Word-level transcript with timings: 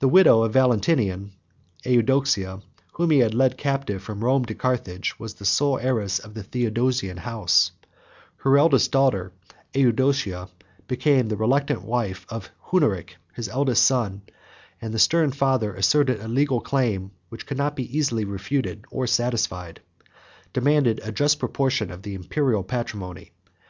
The 0.00 0.08
widow 0.10 0.42
of 0.42 0.52
Valentinian, 0.52 1.32
Eudoxia, 1.82 2.60
whom 2.92 3.08
he 3.10 3.20
had 3.20 3.32
led 3.32 3.56
captive 3.56 4.02
from 4.02 4.22
Rome 4.22 4.44
to 4.44 4.54
Carthage, 4.54 5.18
was 5.18 5.32
the 5.32 5.46
sole 5.46 5.78
heiress 5.78 6.18
of 6.18 6.34
the 6.34 6.42
Theodosian 6.42 7.16
house; 7.16 7.72
her 8.40 8.58
elder 8.58 8.76
daughter, 8.90 9.32
Eudocia, 9.72 10.50
became 10.86 11.28
the 11.28 11.36
reluctant 11.38 11.80
wife 11.80 12.26
of 12.28 12.50
Hunneric, 12.66 13.16
his 13.32 13.48
eldest 13.48 13.84
son; 13.86 14.20
and 14.82 14.92
the 14.92 14.98
stern 14.98 15.32
father, 15.32 15.72
asserting 15.74 16.20
a 16.20 16.28
legal 16.28 16.60
claim, 16.60 17.12
which 17.30 17.46
could 17.46 17.56
not 17.56 17.80
easily 17.80 18.24
be 18.24 18.30
refuted 18.30 18.84
or 18.90 19.06
satisfied, 19.06 19.80
demanded 20.52 21.00
a 21.02 21.10
just 21.10 21.38
proportion 21.38 21.90
of 21.90 22.02
the 22.02 22.12
Imperial 22.14 22.62
patrimony. 22.62 23.32